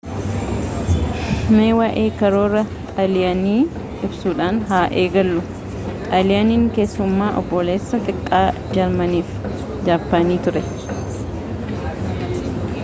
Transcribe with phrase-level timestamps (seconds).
[1.55, 2.63] mee waa'ee karoora
[2.93, 3.57] xaaliyaanii
[4.07, 5.43] ibsuudhaan haa eegallu
[5.89, 8.43] xaaliyaaniin keessumaa obboleessa xiqqaa
[8.79, 9.51] jarmanii fi
[9.91, 10.65] jaappaanii turte